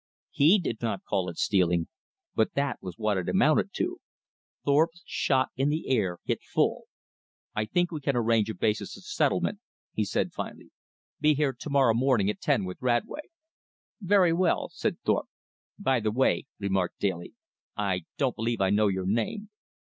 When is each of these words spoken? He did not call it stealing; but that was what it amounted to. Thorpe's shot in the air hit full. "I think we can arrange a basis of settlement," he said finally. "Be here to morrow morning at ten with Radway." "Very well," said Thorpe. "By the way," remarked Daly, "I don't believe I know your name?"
He 0.31 0.57
did 0.57 0.81
not 0.81 1.03
call 1.07 1.29
it 1.29 1.37
stealing; 1.37 1.87
but 2.33 2.55
that 2.55 2.81
was 2.81 2.97
what 2.97 3.19
it 3.19 3.29
amounted 3.29 3.69
to. 3.73 3.99
Thorpe's 4.65 5.03
shot 5.05 5.49
in 5.55 5.69
the 5.69 5.89
air 5.89 6.17
hit 6.23 6.39
full. 6.41 6.85
"I 7.55 7.65
think 7.65 7.91
we 7.91 8.01
can 8.01 8.15
arrange 8.15 8.49
a 8.49 8.55
basis 8.55 8.97
of 8.97 9.03
settlement," 9.03 9.59
he 9.93 10.03
said 10.03 10.33
finally. 10.33 10.71
"Be 11.19 11.35
here 11.35 11.53
to 11.53 11.69
morrow 11.69 11.93
morning 11.93 12.31
at 12.31 12.41
ten 12.41 12.65
with 12.65 12.81
Radway." 12.81 13.29
"Very 14.01 14.33
well," 14.33 14.69
said 14.73 14.99
Thorpe. 15.01 15.29
"By 15.77 15.99
the 15.99 16.09
way," 16.11 16.47
remarked 16.57 16.97
Daly, 16.97 17.35
"I 17.77 18.05
don't 18.17 18.35
believe 18.35 18.59
I 18.59 18.71
know 18.71 18.87
your 18.87 19.05
name?" 19.05 19.51